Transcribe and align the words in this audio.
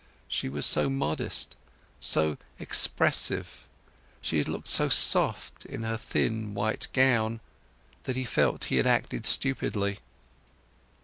She 0.27 0.49
was 0.49 0.65
so 0.65 0.89
modest, 0.89 1.55
so 1.99 2.39
expressive, 2.57 3.67
she 4.19 4.39
had 4.39 4.47
looked 4.47 4.67
so 4.67 4.89
soft 4.89 5.63
in 5.63 5.83
her 5.83 5.95
thin 5.95 6.55
white 6.55 6.87
gown 6.91 7.39
that 8.05 8.15
he 8.15 8.25
felt 8.25 8.63
he 8.73 8.77
had 8.77 8.87
acted 8.87 9.27
stupidly. 9.27 9.99